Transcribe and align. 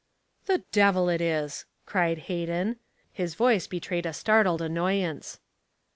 "The 0.47 0.63
devil 0.71 1.09
it 1.09 1.21
is!" 1.21 1.65
cried 1.85 2.17
Hayden. 2.25 2.77
His 3.13 3.35
voice 3.35 3.67
betrayed 3.67 4.07
a 4.07 4.13
startled 4.13 4.59
annoyance. 4.63 5.39